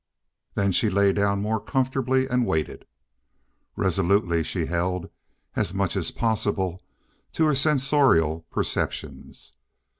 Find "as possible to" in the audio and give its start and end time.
5.95-7.45